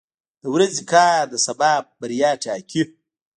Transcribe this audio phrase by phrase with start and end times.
[0.41, 2.83] •د ورځې کار د سبا بریا ټاکي.